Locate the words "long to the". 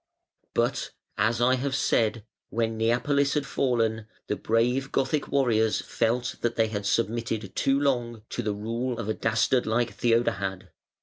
7.79-8.55